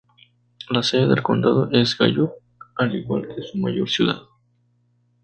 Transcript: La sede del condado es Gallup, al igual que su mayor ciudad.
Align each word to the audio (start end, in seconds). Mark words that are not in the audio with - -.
La 0.71 0.81
sede 0.81 1.05
del 1.09 1.21
condado 1.21 1.69
es 1.71 1.95
Gallup, 1.95 2.31
al 2.75 2.95
igual 2.95 3.27
que 3.27 3.43
su 3.43 3.59
mayor 3.59 3.87
ciudad. 3.87 4.23